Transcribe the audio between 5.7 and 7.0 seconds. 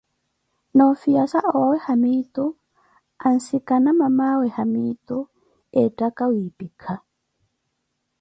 eettaka wiipika.